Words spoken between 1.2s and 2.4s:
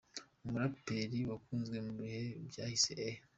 wakunzwe mu bihe